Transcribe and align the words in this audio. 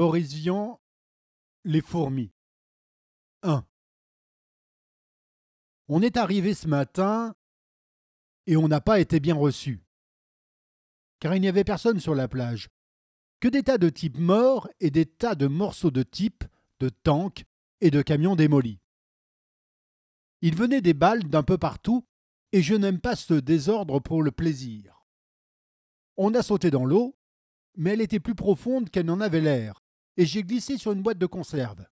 Vian, 0.00 0.80
Les 1.64 1.80
fourmis. 1.80 2.30
1. 3.42 3.66
On 5.88 6.02
est 6.02 6.16
arrivé 6.16 6.54
ce 6.54 6.68
matin 6.68 7.34
et 8.46 8.56
on 8.56 8.68
n'a 8.68 8.80
pas 8.80 9.00
été 9.00 9.18
bien 9.18 9.34
reçu. 9.34 9.82
Car 11.18 11.34
il 11.34 11.40
n'y 11.40 11.48
avait 11.48 11.64
personne 11.64 11.98
sur 11.98 12.14
la 12.14 12.28
plage. 12.28 12.68
Que 13.40 13.48
des 13.48 13.64
tas 13.64 13.78
de 13.78 13.88
types 13.88 14.18
morts 14.18 14.68
et 14.78 14.90
des 14.92 15.04
tas 15.04 15.34
de 15.34 15.48
morceaux 15.48 15.90
de 15.90 16.04
types, 16.04 16.44
de 16.78 16.90
tanks 16.90 17.44
et 17.80 17.90
de 17.90 18.00
camions 18.00 18.36
démolis. 18.36 18.78
Il 20.42 20.54
venait 20.54 20.80
des 20.80 20.94
balles 20.94 21.24
d'un 21.24 21.42
peu 21.42 21.58
partout 21.58 22.06
et 22.52 22.62
je 22.62 22.74
n'aime 22.74 23.00
pas 23.00 23.16
ce 23.16 23.34
désordre 23.34 23.98
pour 23.98 24.22
le 24.22 24.30
plaisir. 24.30 25.04
On 26.16 26.34
a 26.34 26.42
sauté 26.42 26.70
dans 26.70 26.84
l'eau, 26.84 27.18
mais 27.74 27.94
elle 27.94 28.00
était 28.00 28.20
plus 28.20 28.36
profonde 28.36 28.90
qu'elle 28.90 29.06
n'en 29.06 29.20
avait 29.20 29.40
l'air, 29.40 29.82
et 30.18 30.26
j'ai 30.26 30.42
glissé 30.42 30.76
sur 30.76 30.92
une 30.92 31.00
boîte 31.00 31.18
de 31.18 31.26
conserve. 31.26 31.86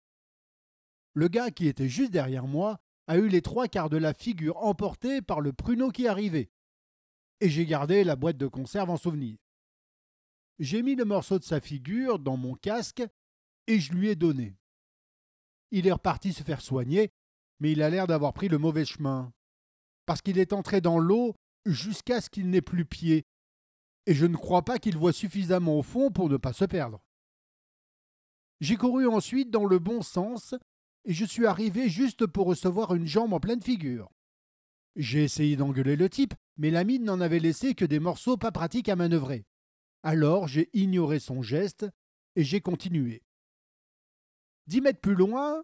Le 1.12 1.28
gars 1.28 1.50
qui 1.50 1.68
était 1.68 1.90
juste 1.90 2.10
derrière 2.10 2.46
moi 2.46 2.80
a 3.06 3.18
eu 3.18 3.28
les 3.28 3.42
trois 3.42 3.68
quarts 3.68 3.90
de 3.90 3.98
la 3.98 4.14
figure 4.14 4.56
emportée 4.56 5.20
par 5.20 5.42
le 5.42 5.52
pruneau 5.52 5.90
qui 5.90 6.08
arrivait. 6.08 6.50
Et 7.40 7.50
j'ai 7.50 7.66
gardé 7.66 8.02
la 8.02 8.16
boîte 8.16 8.38
de 8.38 8.46
conserve 8.46 8.88
en 8.88 8.96
souvenir. 8.96 9.36
J'ai 10.58 10.82
mis 10.82 10.94
le 10.94 11.04
morceau 11.04 11.38
de 11.38 11.44
sa 11.44 11.60
figure 11.60 12.18
dans 12.18 12.38
mon 12.38 12.54
casque 12.54 13.04
et 13.66 13.78
je 13.78 13.92
lui 13.92 14.08
ai 14.08 14.16
donné. 14.16 14.56
Il 15.70 15.86
est 15.86 15.92
reparti 15.92 16.32
se 16.32 16.42
faire 16.42 16.62
soigner, 16.62 17.12
mais 17.60 17.72
il 17.72 17.82
a 17.82 17.90
l'air 17.90 18.06
d'avoir 18.06 18.32
pris 18.32 18.48
le 18.48 18.58
mauvais 18.58 18.86
chemin. 18.86 19.32
Parce 20.06 20.22
qu'il 20.22 20.38
est 20.38 20.54
entré 20.54 20.80
dans 20.80 20.98
l'eau 20.98 21.34
jusqu'à 21.66 22.22
ce 22.22 22.30
qu'il 22.30 22.48
n'ait 22.48 22.62
plus 22.62 22.86
pied. 22.86 23.26
Et 24.06 24.14
je 24.14 24.24
ne 24.24 24.36
crois 24.36 24.62
pas 24.62 24.78
qu'il 24.78 24.96
voit 24.96 25.12
suffisamment 25.12 25.78
au 25.78 25.82
fond 25.82 26.10
pour 26.10 26.30
ne 26.30 26.38
pas 26.38 26.52
se 26.54 26.64
perdre. 26.64 27.04
J'ai 28.60 28.76
couru 28.76 29.06
ensuite 29.06 29.50
dans 29.50 29.66
le 29.66 29.78
bon 29.78 30.02
sens 30.02 30.54
et 31.04 31.12
je 31.12 31.24
suis 31.24 31.46
arrivé 31.46 31.88
juste 31.88 32.26
pour 32.26 32.46
recevoir 32.46 32.94
une 32.94 33.06
jambe 33.06 33.32
en 33.32 33.40
pleine 33.40 33.62
figure. 33.62 34.10
J'ai 34.96 35.24
essayé 35.24 35.56
d'engueuler 35.56 35.96
le 35.96 36.08
type, 36.08 36.34
mais 36.56 36.70
la 36.70 36.84
mine 36.84 37.04
n'en 37.04 37.20
avait 37.20 37.40
laissé 37.40 37.74
que 37.74 37.84
des 37.84 37.98
morceaux 37.98 38.36
pas 38.36 38.52
pratiques 38.52 38.88
à 38.88 38.96
manœuvrer. 38.96 39.44
Alors 40.02 40.46
j'ai 40.48 40.70
ignoré 40.72 41.18
son 41.18 41.42
geste 41.42 41.86
et 42.36 42.44
j'ai 42.44 42.60
continué. 42.60 43.22
Dix 44.66 44.80
mètres 44.80 45.00
plus 45.00 45.14
loin, 45.14 45.62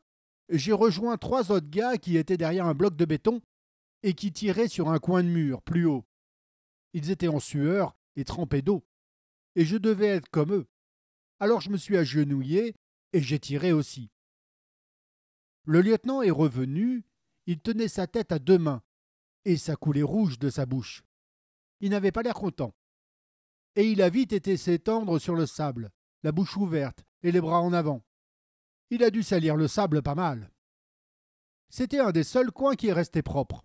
j'ai 0.49 0.73
rejoint 0.73 1.17
trois 1.17 1.53
autres 1.53 1.71
gars 1.71 1.97
qui 1.97 2.17
étaient 2.17 2.37
derrière 2.37 2.67
un 2.67 2.75
bloc 2.75 2.97
de 2.97 3.05
béton 3.05 3.41
et 4.03 4.15
qui 4.15 4.33
tiraient 4.33 4.69
sur 4.69 4.89
un 4.89 4.99
coin 4.99 5.23
de 5.23 5.29
mur 5.29 5.63
plus 5.63 5.87
haut. 5.87 6.05
Ils 6.93 7.11
étaient 7.11 7.29
en 7.29 7.41
sueur 7.41 7.97
et 8.17 8.25
trempés 8.25 8.63
d'eau, 8.63 8.85
et 9.55 9.65
je 9.65 9.77
devais 9.77 10.09
être 10.09 10.29
comme 10.29 10.53
eux. 10.53 10.67
Alors 11.39 11.61
je 11.61 11.71
me 11.71 11.77
suis 11.77 11.97
agenouillé 11.97 12.75
et 13.13 13.21
j'ai 13.21 13.39
tiré 13.39 13.73
aussi. 13.73 14.11
Le 15.65 15.83
lieutenant 15.83 16.23
est 16.23 16.31
revenu, 16.31 17.05
il 17.47 17.61
tenait 17.61 17.89
sa 17.89 18.07
tête 18.07 18.33
à 18.33 18.39
deux 18.39 18.59
mains, 18.59 18.83
et 19.45 19.57
ça 19.57 19.77
coulait 19.77 20.03
rouge 20.03 20.39
de 20.39 20.51
sa 20.51 20.67
bouche. 20.67 21.03
Il 21.81 21.91
n'avait 21.91 22.13
pas 22.13 22.23
l'air 22.23 22.35
content. 22.35 22.75
Et 23.77 23.91
il 23.91 24.03
a 24.03 24.09
vite 24.09 24.33
été 24.33 24.57
s'étendre 24.57 25.19
sur 25.19 25.35
le 25.35 25.47
sable, 25.47 25.91
la 26.23 26.33
bouche 26.33 26.57
ouverte 26.57 27.05
et 27.23 27.33
les 27.33 27.41
bras 27.41 27.61
en 27.61 27.73
avant. 27.73 28.03
Il 28.91 29.05
a 29.05 29.11
dû 29.11 29.23
salir 29.23 29.57
le 29.57 29.69
sable 29.69 30.03
pas 30.03 30.15
mal. 30.15 30.51
C'était 31.69 32.01
un 32.01 32.11
des 32.11 32.25
seuls 32.25 32.51
coins 32.51 32.75
qui 32.75 32.89
est 32.89 32.93
resté 32.93 33.23
propre. 33.23 33.65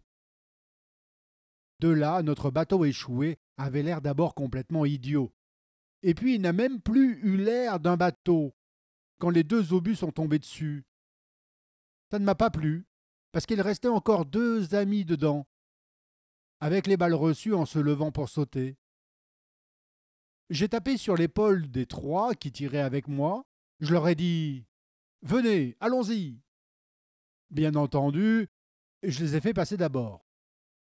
De 1.79 1.89
là, 1.89 2.21
notre 2.21 2.51
bateau 2.51 2.85
échoué 2.85 3.39
avait 3.57 3.83
l'air 3.83 4.01
d'abord 4.01 4.35
complètement 4.35 4.85
idiot. 4.85 5.33
Et 6.03 6.13
puis 6.13 6.35
il 6.35 6.41
n'a 6.41 6.53
même 6.53 6.79
plus 6.79 7.19
eu 7.23 7.37
l'air 7.37 7.79
d'un 7.79 7.97
bateau 7.97 8.53
quand 9.17 9.29
les 9.29 9.43
deux 9.43 9.73
obus 9.73 9.95
sont 9.95 10.11
tombés 10.11 10.39
dessus. 10.39 10.85
Ça 12.11 12.19
ne 12.19 12.25
m'a 12.25 12.35
pas 12.35 12.49
plu, 12.49 12.85
parce 13.31 13.45
qu'il 13.45 13.61
restait 13.61 13.87
encore 13.87 14.25
deux 14.25 14.75
amis 14.75 15.05
dedans, 15.05 15.47
avec 16.59 16.87
les 16.87 16.97
balles 16.97 17.13
reçues 17.13 17.53
en 17.53 17.65
se 17.65 17.79
levant 17.79 18.11
pour 18.11 18.29
sauter. 18.29 18.77
J'ai 20.49 20.69
tapé 20.69 20.97
sur 20.97 21.15
l'épaule 21.15 21.69
des 21.69 21.85
trois 21.85 22.35
qui 22.35 22.51
tiraient 22.51 22.79
avec 22.79 23.07
moi. 23.07 23.45
Je 23.79 23.93
leur 23.93 24.07
ai 24.07 24.15
dit 24.15 24.65
Venez, 25.23 25.75
allons-y. 25.79 26.39
Bien 27.49 27.73
entendu, 27.75 28.47
je 29.01 29.23
les 29.23 29.35
ai 29.35 29.41
fait 29.41 29.53
passer 29.53 29.75
d'abord. 29.75 30.25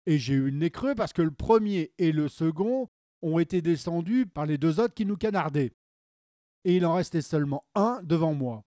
Et 0.06 0.18
j'ai 0.18 0.34
eu 0.34 0.50
le 0.50 0.56
nez 0.56 0.70
creux 0.70 0.94
parce 0.94 1.12
que 1.12 1.22
le 1.22 1.30
premier 1.30 1.92
et 1.98 2.12
le 2.12 2.28
second 2.28 2.88
ont 3.20 3.38
été 3.38 3.62
descendus 3.62 4.26
par 4.26 4.46
les 4.46 4.58
deux 4.58 4.80
autres 4.80 4.94
qui 4.94 5.06
nous 5.06 5.16
canardaient. 5.16 5.72
Et 6.64 6.76
il 6.76 6.86
en 6.86 6.94
restait 6.94 7.22
seulement 7.22 7.64
un 7.74 8.00
devant 8.02 8.34
moi. 8.34 8.64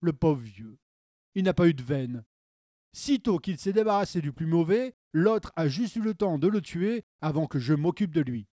Le 0.00 0.12
pauvre 0.12 0.40
vieux. 0.40 0.78
Il 1.34 1.44
n'a 1.44 1.54
pas 1.54 1.68
eu 1.68 1.74
de 1.74 1.82
veine. 1.82 2.24
Sitôt 2.92 3.38
qu'il 3.38 3.58
s'est 3.58 3.72
débarrassé 3.72 4.20
du 4.20 4.32
plus 4.32 4.46
mauvais, 4.46 4.94
l'autre 5.12 5.52
a 5.56 5.66
juste 5.66 5.96
eu 5.96 6.02
le 6.02 6.14
temps 6.14 6.38
de 6.38 6.48
le 6.48 6.60
tuer 6.60 7.04
avant 7.20 7.46
que 7.46 7.58
je 7.58 7.74
m'occupe 7.74 8.12
de 8.12 8.20
lui. 8.20 8.46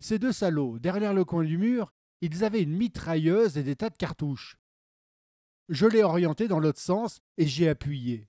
Ces 0.00 0.18
deux 0.18 0.32
salauds, 0.32 0.78
derrière 0.78 1.14
le 1.14 1.24
coin 1.24 1.44
du 1.44 1.58
mur, 1.58 1.92
ils 2.22 2.44
avaient 2.44 2.62
une 2.62 2.76
mitrailleuse 2.76 3.56
et 3.56 3.62
des 3.62 3.76
tas 3.76 3.90
de 3.90 3.96
cartouches. 3.96 4.56
Je 5.68 5.86
l'ai 5.86 6.02
orienté 6.02 6.48
dans 6.48 6.58
l'autre 6.58 6.80
sens 6.80 7.20
et 7.36 7.46
j'ai 7.46 7.68
appuyé. 7.68 8.28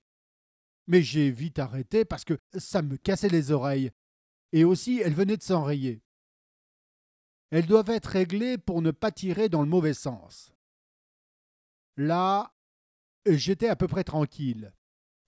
Mais 0.88 1.02
j'ai 1.02 1.32
vite 1.32 1.60
arrêté 1.60 2.06
parce 2.06 2.24
que 2.24 2.38
ça 2.58 2.82
me 2.82 2.98
cassait 2.98 3.30
les 3.30 3.52
oreilles. 3.52 3.92
Et 4.52 4.64
aussi, 4.64 5.00
elles 5.00 5.14
venaient 5.14 5.38
de 5.38 5.42
s'enrayer. 5.42 6.04
Elles 7.52 7.68
doivent 7.68 7.90
être 7.90 8.08
réglées 8.08 8.58
pour 8.58 8.82
ne 8.82 8.92
pas 8.92 9.12
tirer 9.12 9.50
dans 9.50 9.62
le 9.62 9.68
mauvais 9.68 9.94
sens. 9.94 10.54
Là, 11.98 12.54
j'étais 13.26 13.68
à 13.68 13.76
peu 13.76 13.88
près 13.88 14.04
tranquille. 14.04 14.74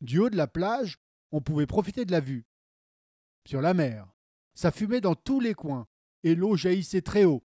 Du 0.01 0.19
haut 0.19 0.29
de 0.29 0.37
la 0.37 0.47
plage, 0.47 0.97
on 1.31 1.41
pouvait 1.41 1.67
profiter 1.67 2.05
de 2.05 2.11
la 2.11 2.21
vue. 2.21 2.45
Sur 3.45 3.61
la 3.61 3.73
mer, 3.73 4.07
ça 4.53 4.71
fumait 4.71 5.01
dans 5.01 5.15
tous 5.15 5.39
les 5.39 5.53
coins, 5.53 5.87
et 6.23 6.35
l'eau 6.35 6.55
jaillissait 6.55 7.01
très 7.01 7.25
haut. 7.25 7.43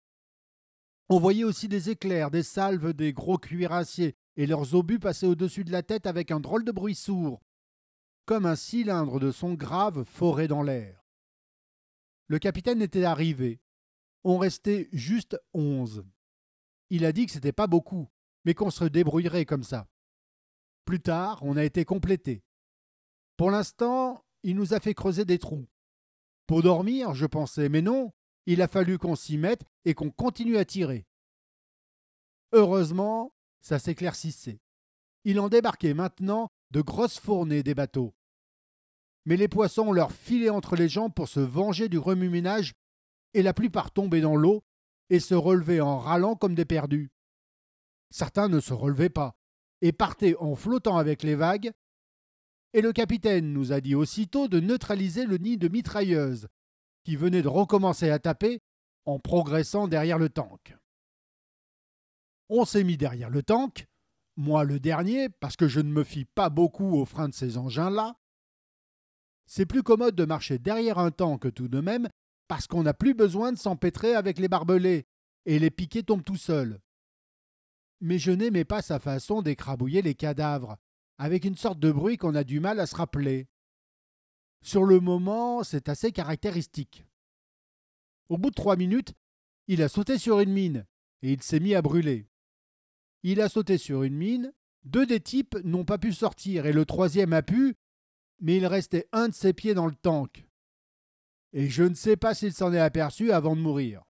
On 1.09 1.19
voyait 1.19 1.45
aussi 1.45 1.69
des 1.69 1.91
éclairs, 1.91 2.31
des 2.31 2.43
salves, 2.43 2.93
des 2.93 3.13
gros 3.13 3.39
cuirassiers, 3.39 4.17
et 4.37 4.47
leurs 4.47 4.75
obus 4.75 5.01
passaient 5.01 5.27
au-dessus 5.27 5.65
de 5.65 5.73
la 5.73 5.83
tête 5.83 6.07
avec 6.07 6.31
un 6.31 6.39
drôle 6.39 6.65
de 6.65 6.71
bruit 6.71 6.95
sourd, 6.95 7.43
comme 8.27 8.47
un 8.47 8.57
cylindre 8.57 9.19
de 9.19 9.33
son 9.33 9.55
grave 9.55 10.05
foré 10.05 10.47
dans 10.47 10.63
l'air. 10.63 11.05
Le 12.29 12.39
capitaine 12.39 12.83
était 12.83 13.05
arrivé. 13.05 13.59
On 14.31 14.37
restait 14.37 14.91
juste 14.93 15.41
onze. 15.55 16.05
Il 16.91 17.07
a 17.07 17.13
dit 17.13 17.25
que 17.25 17.33
c'était 17.33 17.51
pas 17.51 17.67
beaucoup, 17.67 18.11
mais 18.45 18.53
qu'on 18.53 18.69
se 18.69 18.85
débrouillerait 18.85 19.47
comme 19.47 19.63
ça. 19.63 19.89
Plus 20.85 21.01
tard, 21.01 21.39
on 21.41 21.57
a 21.57 21.65
été 21.65 21.87
complété. 21.87 22.43
Pour 23.39 23.51
l'instant, 23.51 24.23
il 24.43 24.55
nous 24.55 24.75
a 24.75 24.81
fait 24.81 24.93
creuser 24.93 25.25
des 25.25 25.39
trous. 25.39 25.67
Pour 26.47 26.63
dormir, 26.63 27.15
je 27.15 27.25
pensais, 27.25 27.71
mais 27.71 27.81
non, 27.81 28.13
il 28.45 28.61
a 28.61 28.69
fallu 28.69 28.99
qu'on 28.99 29.17
s'y 29.17 29.39
mette 29.39 29.65
et 29.87 29.95
qu'on 29.95 30.11
continue 30.11 30.59
à 30.59 30.67
tirer. 30.67 31.07
Heureusement, 32.53 33.33
ça 33.63 33.79
s'éclaircissait. 33.79 34.61
Il 35.25 35.41
en 35.41 35.49
débarquait 35.49 35.95
maintenant 35.95 36.51
de 36.71 36.83
grosses 36.83 37.19
fournées 37.19 37.63
des 37.63 37.75
bateaux. 37.75 38.15
Mais 39.25 39.39
les 39.39 39.49
poissons 39.49 39.91
leur 39.91 40.13
filaient 40.13 40.51
entre 40.51 40.77
les 40.77 40.91
jambes 40.91 41.15
pour 41.15 41.29
se 41.29 41.41
venger 41.41 41.89
du 41.89 41.97
remue-ménage 41.97 42.75
et 43.35 43.43
la 43.43 43.55
plupart 43.55 43.91
tombaient 43.91 44.21
dans 44.21 44.37
l'eau 44.37 44.65
et 45.11 45.21
se 45.21 45.35
relevaient 45.35 45.81
en 45.81 45.99
râlant 45.99 46.35
comme 46.35 46.55
des 46.55 46.65
perdus. 46.65 47.11
Certains 48.11 48.49
ne 48.49 48.61
se 48.61 48.73
relevaient 48.73 49.09
pas 49.11 49.37
et 49.81 49.93
partaient 49.93 50.37
en 50.37 50.55
flottant 50.55 50.97
avec 50.97 51.23
les 51.23 51.35
vagues. 51.35 51.73
Et 52.73 52.83
le 52.83 52.93
capitaine 52.93 53.53
nous 53.53 53.73
a 53.73 53.81
dit 53.81 53.95
aussitôt 53.95 54.49
de 54.49 54.61
neutraliser 54.61 55.25
le 55.25 55.39
nid 55.39 55.57
de 55.57 55.69
mitrailleuse, 55.69 56.49
qui 57.05 57.17
venait 57.17 57.43
de 57.43 57.49
recommencer 57.49 58.11
à 58.11 58.19
taper 58.19 58.61
en 59.07 59.19
progressant 59.19 59.89
derrière 59.89 60.19
le 60.19 60.29
tank. 60.29 60.77
On 62.51 62.65
s'est 62.65 62.85
mis 62.85 62.97
derrière 62.97 63.31
le 63.31 63.43
tank, 63.43 63.87
moi 64.37 64.65
le 64.65 64.81
dernier, 64.81 65.29
parce 65.29 65.57
que 65.57 65.69
je 65.69 65.81
ne 65.81 65.91
me 65.91 66.05
fie 66.05 66.25
pas 66.25 66.51
beaucoup 66.51 66.97
aux 66.97 67.05
freins 67.05 67.29
de 67.29 67.35
ces 67.35 67.57
engins-là. 67.57 68.17
C'est 69.47 69.67
plus 69.67 69.83
commode 69.83 70.15
de 70.15 70.25
marcher 70.25 70.59
derrière 70.59 70.99
un 70.99 71.11
tank 71.11 71.53
tout 71.55 71.69
de 71.69 71.81
même, 71.81 72.09
parce 72.49 72.67
qu'on 72.67 72.83
n'a 72.83 72.95
plus 72.95 73.15
besoin 73.15 73.53
de 73.53 73.59
s'empêtrer 73.59 74.15
avec 74.15 74.39
les 74.39 74.49
barbelés, 74.49 75.07
et 75.47 75.59
les 75.59 75.71
piquets 75.71 76.03
tombent 76.03 76.25
tout 76.25 76.37
seuls 76.37 76.81
mais 78.01 78.19
je 78.19 78.31
n'aimais 78.31 78.65
pas 78.65 78.83
sa 78.83 78.99
façon 78.99 79.43
d'écrabouiller 79.43 80.03
les 80.03 80.15
cadavres, 80.15 80.77
avec 81.19 81.45
une 81.45 81.57
sorte 81.57 81.81
de 81.81 81.91
bruit 81.91 82.17
qu'on 82.17 82.35
a 82.35 82.45
du 82.45 82.61
mal 82.61 82.79
à 82.81 82.87
se 82.87 82.97
rappeler. 82.97 83.49
Sur 84.63 84.85
le 84.85 85.01
moment, 85.01 85.65
c'est 85.65 85.89
assez 85.89 86.13
caractéristique. 86.13 87.07
Au 88.29 88.39
bout 88.39 88.51
de 88.51 88.55
trois 88.55 88.77
minutes, 88.77 89.15
il 89.67 89.83
a 89.83 89.89
sauté 89.89 90.19
sur 90.19 90.41
une 90.41 90.53
mine, 90.53 90.87
et 91.23 91.33
il 91.33 91.43
s'est 91.43 91.61
mis 91.61 91.75
à 91.75 91.83
brûler. 91.83 92.29
Il 93.23 93.41
a 93.41 93.49
sauté 93.49 93.79
sur 93.79 94.05
une 94.05 94.17
mine, 94.17 94.53
deux 94.85 95.07
des 95.07 95.21
types 95.21 95.57
n'ont 95.65 95.85
pas 95.85 95.99
pu 95.99 96.13
sortir, 96.13 96.67
et 96.67 96.73
le 96.73 96.85
troisième 96.85 97.33
a 97.33 97.43
pu, 97.43 97.75
mais 98.41 98.57
il 98.57 98.67
restait 98.67 99.09
un 99.13 99.29
de 99.29 99.35
ses 99.35 99.53
pieds 99.53 99.75
dans 99.75 99.87
le 99.87 99.95
tank. 99.95 100.48
Et 101.53 101.69
je 101.69 101.83
ne 101.83 101.95
sais 101.95 102.17
pas 102.17 102.35
s'il 102.35 102.53
s'en 102.53 102.73
est 102.73 102.79
aperçu 102.79 103.33
avant 103.33 103.57
de 103.57 103.61
mourir. 103.61 104.03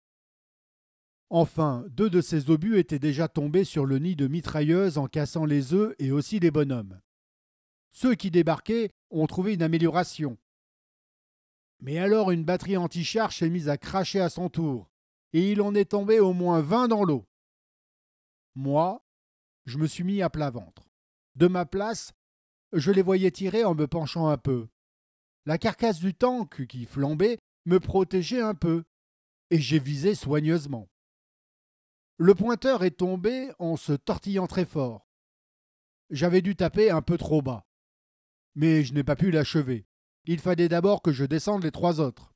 Enfin, 1.30 1.84
deux 1.90 2.08
de 2.08 2.20
ces 2.20 2.50
obus 2.50 2.78
étaient 2.78 2.98
déjà 2.98 3.28
tombés 3.28 3.64
sur 3.64 3.84
le 3.84 3.98
nid 3.98 4.16
de 4.16 4.26
mitrailleuses 4.26 4.98
en 4.98 5.06
cassant 5.06 5.44
les 5.44 5.74
œufs 5.74 5.94
et 5.98 6.10
aussi 6.10 6.40
les 6.40 6.50
bonhommes. 6.50 7.00
Ceux 7.90 8.14
qui 8.14 8.30
débarquaient 8.30 8.90
ont 9.10 9.26
trouvé 9.26 9.54
une 9.54 9.62
amélioration. 9.62 10.38
Mais 11.80 11.98
alors 11.98 12.30
une 12.30 12.44
batterie 12.44 12.76
anti-char 12.76 13.32
s'est 13.32 13.50
mise 13.50 13.68
à 13.68 13.76
cracher 13.76 14.20
à 14.20 14.30
son 14.30 14.48
tour, 14.48 14.90
et 15.32 15.52
il 15.52 15.60
en 15.60 15.74
est 15.74 15.90
tombé 15.90 16.18
au 16.18 16.32
moins 16.32 16.60
vingt 16.60 16.88
dans 16.88 17.04
l'eau. 17.04 17.26
Moi, 18.54 19.04
je 19.66 19.78
me 19.78 19.86
suis 19.86 20.04
mis 20.04 20.22
à 20.22 20.30
plat 20.30 20.50
ventre. 20.50 20.88
De 21.36 21.46
ma 21.46 21.66
place, 21.66 22.12
je 22.72 22.90
les 22.90 23.02
voyais 23.02 23.30
tirer 23.30 23.64
en 23.64 23.74
me 23.74 23.86
penchant 23.86 24.28
un 24.28 24.38
peu. 24.38 24.66
La 25.48 25.56
carcasse 25.56 25.98
du 25.98 26.12
tank 26.12 26.66
qui 26.66 26.84
flambait 26.84 27.38
me 27.64 27.80
protégeait 27.80 28.42
un 28.42 28.54
peu, 28.54 28.84
et 29.48 29.58
j'ai 29.58 29.78
visé 29.78 30.14
soigneusement. 30.14 30.90
Le 32.18 32.34
pointeur 32.34 32.84
est 32.84 32.98
tombé 32.98 33.50
en 33.58 33.78
se 33.78 33.94
tortillant 33.94 34.46
très 34.46 34.66
fort. 34.66 35.08
J'avais 36.10 36.42
dû 36.42 36.54
taper 36.54 36.90
un 36.90 37.00
peu 37.00 37.16
trop 37.16 37.40
bas. 37.40 37.66
Mais 38.56 38.84
je 38.84 38.92
n'ai 38.92 39.04
pas 39.04 39.16
pu 39.16 39.30
l'achever. 39.30 39.86
Il 40.26 40.38
fallait 40.38 40.68
d'abord 40.68 41.00
que 41.00 41.12
je 41.12 41.24
descende 41.24 41.64
les 41.64 41.72
trois 41.72 41.98
autres. 41.98 42.34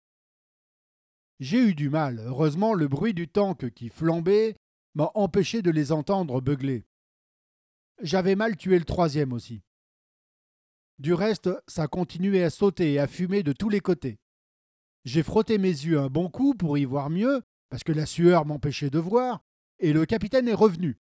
J'ai 1.38 1.58
eu 1.58 1.74
du 1.74 1.90
mal. 1.90 2.18
Heureusement, 2.18 2.72
le 2.72 2.88
bruit 2.88 3.12
du 3.12 3.28
tank 3.28 3.74
qui 3.74 3.90
flambait 3.90 4.56
m'a 4.94 5.10
empêché 5.14 5.60
de 5.60 5.70
les 5.70 5.92
entendre 5.92 6.40
beugler. 6.40 6.86
J'avais 8.00 8.36
mal 8.36 8.56
tué 8.56 8.78
le 8.78 8.86
troisième 8.86 9.34
aussi. 9.34 9.62
Du 11.02 11.14
reste, 11.14 11.50
ça 11.66 11.88
continuait 11.88 12.44
à 12.44 12.50
sauter 12.50 12.92
et 12.92 13.00
à 13.00 13.08
fumer 13.08 13.42
de 13.42 13.52
tous 13.52 13.68
les 13.68 13.80
côtés. 13.80 14.20
J'ai 15.04 15.24
frotté 15.24 15.58
mes 15.58 15.66
yeux 15.66 15.98
un 15.98 16.06
bon 16.06 16.30
coup 16.30 16.54
pour 16.54 16.78
y 16.78 16.84
voir 16.84 17.10
mieux, 17.10 17.42
parce 17.70 17.82
que 17.82 17.90
la 17.90 18.06
sueur 18.06 18.46
m'empêchait 18.46 18.88
de 18.88 19.00
voir, 19.00 19.42
et 19.80 19.92
le 19.92 20.06
capitaine 20.06 20.46
est 20.46 20.54
revenu. 20.54 21.00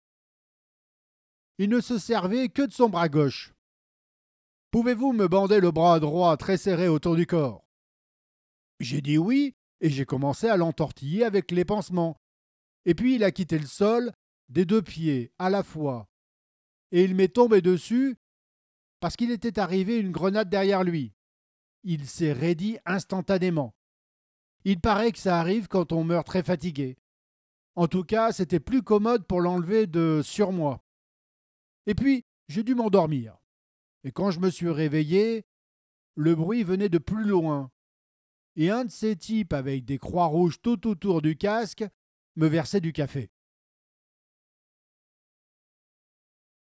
Il 1.59 1.69
ne 1.69 1.79
se 1.79 1.97
servait 1.97 2.49
que 2.49 2.63
de 2.63 2.73
son 2.73 2.89
bras 2.89 3.07
gauche. 3.07 3.53
Pouvez-vous 4.71 5.13
me 5.13 5.29
bander 5.29 5.61
le 5.61 5.71
bras 5.71 6.01
droit 6.01 6.35
très 6.35 6.57
serré 6.57 6.89
autour 6.89 7.15
du 7.15 7.25
corps? 7.25 7.65
J'ai 8.81 8.99
dit 8.99 9.17
oui, 9.17 9.55
et 9.79 9.89
j'ai 9.89 10.03
commencé 10.03 10.49
à 10.49 10.57
l'entortiller 10.57 11.23
avec 11.23 11.51
les 11.51 11.63
pansements. 11.63 12.19
Et 12.83 12.95
puis 12.95 13.15
il 13.15 13.23
a 13.23 13.31
quitté 13.31 13.57
le 13.57 13.65
sol 13.65 14.11
des 14.49 14.65
deux 14.65 14.81
pieds 14.81 15.31
à 15.39 15.49
la 15.49 15.63
fois. 15.63 16.09
Et 16.91 17.05
il 17.05 17.15
m'est 17.15 17.33
tombé 17.33 17.61
dessus 17.61 18.17
parce 18.99 19.15
qu'il 19.15 19.31
était 19.31 19.59
arrivé 19.59 19.97
une 19.97 20.11
grenade 20.11 20.49
derrière 20.49 20.83
lui. 20.83 21.13
Il 21.83 22.07
s'est 22.07 22.33
raidi 22.33 22.77
instantanément. 22.85 23.75
Il 24.63 24.79
paraît 24.79 25.11
que 25.11 25.19
ça 25.19 25.39
arrive 25.39 25.67
quand 25.67 25.91
on 25.91 26.03
meurt 26.03 26.25
très 26.25 26.43
fatigué. 26.43 26.97
En 27.75 27.87
tout 27.87 28.03
cas, 28.03 28.31
c'était 28.31 28.59
plus 28.59 28.81
commode 28.81 29.27
pour 29.27 29.41
l'enlever 29.41 29.85
de 29.85 30.21
sur 30.23 30.51
moi. 30.51 30.83
Et 31.85 31.93
puis, 31.93 32.25
j'ai 32.47 32.63
dû 32.63 32.73
m'endormir. 32.73 33.37
Et 34.03 34.11
quand 34.11 34.31
je 34.31 34.39
me 34.39 34.49
suis 34.49 34.69
réveillé, 34.69 35.45
le 36.15 36.35
bruit 36.35 36.63
venait 36.63 36.89
de 36.89 36.97
plus 36.97 37.25
loin. 37.25 37.71
Et 38.55 38.71
un 38.71 38.85
de 38.85 38.91
ces 38.91 39.15
types 39.15 39.53
avec 39.53 39.83
des 39.85 39.97
croix 39.97 40.27
rouges 40.27 40.61
tout 40.61 40.87
autour 40.87 41.21
du 41.21 41.35
casque 41.35 41.85
me 42.35 42.47
versait 42.47 42.81
du 42.81 42.93
café. 42.93 43.29